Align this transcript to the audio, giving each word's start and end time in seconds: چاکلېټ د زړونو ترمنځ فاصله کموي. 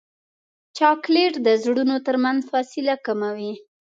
چاکلېټ 0.77 1.33
د 1.45 1.47
زړونو 1.63 1.95
ترمنځ 2.07 2.39
فاصله 2.51 2.95
کموي. 3.05 3.53